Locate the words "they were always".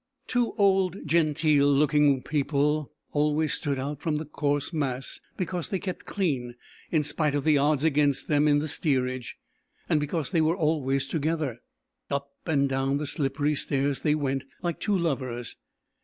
10.31-11.05